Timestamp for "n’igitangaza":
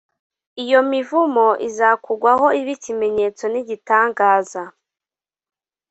3.53-4.63